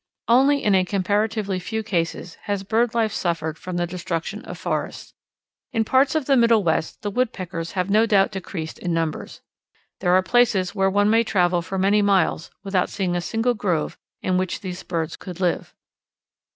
_Only 0.27 0.63
in 0.63 0.73
a 0.73 0.83
comparatively 0.83 1.59
few 1.59 1.83
cases 1.83 2.33
has 2.45 2.63
bird 2.63 2.95
life 2.95 3.11
suffered 3.13 3.59
from 3.59 3.77
the 3.77 3.85
destruction 3.85 4.43
of 4.45 4.57
forests. 4.57 5.13
In 5.73 5.83
parts 5.85 6.15
of 6.15 6.25
the 6.25 6.35
Middle 6.35 6.63
West 6.63 7.03
the 7.03 7.11
Woodpeckers 7.11 7.73
have 7.73 7.87
no 7.87 8.07
doubt 8.07 8.31
decreased 8.31 8.79
in 8.79 8.95
numbers. 8.95 9.41
There 9.99 10.13
are 10.15 10.23
places 10.23 10.73
where 10.73 10.89
one 10.89 11.11
may 11.11 11.23
travel 11.23 11.61
for 11.61 11.77
many 11.77 12.01
miles 12.01 12.49
without 12.63 12.89
seeing 12.89 13.15
a 13.15 13.21
single 13.21 13.53
grove 13.53 13.95
in 14.23 14.39
which 14.39 14.61
these 14.61 14.81
birds 14.81 15.15
could 15.15 15.39
live. 15.39 15.75